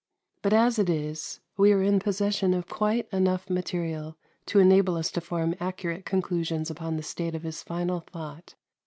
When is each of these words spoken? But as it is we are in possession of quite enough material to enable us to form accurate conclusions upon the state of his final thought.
But 0.41 0.51
as 0.51 0.79
it 0.79 0.89
is 0.89 1.41
we 1.57 1.71
are 1.71 1.83
in 1.83 1.99
possession 1.99 2.55
of 2.55 2.67
quite 2.67 3.07
enough 3.13 3.51
material 3.51 4.17
to 4.47 4.57
enable 4.57 4.95
us 4.95 5.11
to 5.11 5.21
form 5.21 5.53
accurate 5.59 6.05
conclusions 6.05 6.71
upon 6.71 6.97
the 6.97 7.03
state 7.03 7.35
of 7.35 7.43
his 7.43 7.61
final 7.61 7.99
thought. 7.99 8.55